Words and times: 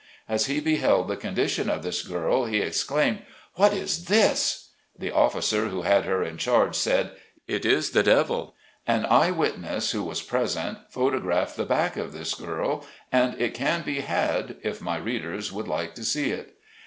As 0.27 0.47
he 0.47 0.59
beheld 0.59 1.07
the 1.07 1.15
condition 1.15 1.69
of 1.69 1.83
this 1.83 2.01
girl, 2.01 2.45
he 2.45 2.57
exclaimed," 2.57 3.21
What 3.57 3.71
is 3.71 4.05
this!" 4.05 4.71
The 4.97 5.11
officer 5.11 5.67
who 5.67 5.83
had 5.83 6.05
her 6.05 6.23
in 6.23 6.37
charge 6.37 6.75
said, 6.75 7.11
"It 7.47 7.65
is 7.65 7.91
the 7.91 8.01
devil." 8.01 8.55
An 8.87 9.05
eye 9.05 9.29
wit 9.29 9.59
ness 9.59 9.91
who 9.91 10.01
was 10.01 10.23
present 10.23 10.79
photographed 10.89 11.55
the 11.55 11.65
back 11.65 11.97
of 11.97 12.13
this 12.13 12.33
girl, 12.33 12.83
and 13.11 13.39
it 13.39 13.53
can 13.53 13.83
be 13.83 13.99
had 14.01 14.57
if 14.63 14.81
my 14.81 14.97
readers 14.97 15.51
would 15.53 15.67
like 15.67 15.93
to 15.93 16.03
see 16.03 16.31
it. 16.31 16.55